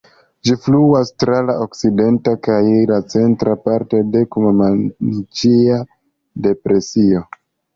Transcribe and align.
Ĝi 0.47 0.53
fluas 0.61 1.11
tra 1.23 1.41
la 1.49 1.55
okcidenta 1.65 2.33
kaj 2.47 2.57
centra 3.15 3.55
partoj 3.67 4.01
de 4.17 4.25
la 4.25 4.31
Kuma-Maniĉa 4.37 5.79
depresio. 6.49 7.25